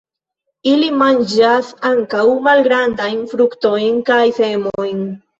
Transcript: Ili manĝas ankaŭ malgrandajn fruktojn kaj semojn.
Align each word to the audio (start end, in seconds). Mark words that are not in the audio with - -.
Ili 0.69 0.85
manĝas 1.01 1.67
ankaŭ 1.89 2.23
malgrandajn 2.47 3.19
fruktojn 3.33 4.01
kaj 4.09 4.23
semojn. 4.39 5.05